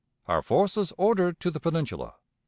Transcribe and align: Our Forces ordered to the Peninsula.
Our 0.25 0.41
Forces 0.41 0.91
ordered 0.97 1.39
to 1.41 1.51
the 1.51 1.59
Peninsula. 1.59 2.15